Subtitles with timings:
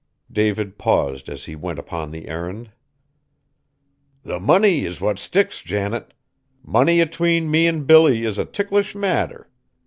[0.31, 2.71] David paused as he went upon the errand.
[4.23, 6.15] "The money is what sticks, Janet.
[6.63, 9.47] Money atween me an' Billy is a ticklish matter.